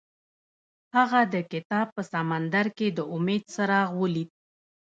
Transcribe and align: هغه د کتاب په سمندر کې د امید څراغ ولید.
هغه 0.95 1.21
د 1.33 1.35
کتاب 1.51 1.87
په 1.95 2.01
سمندر 2.13 2.65
کې 2.77 2.87
د 2.97 2.99
امید 3.15 3.43
څراغ 3.53 3.89
ولید. 4.01 4.29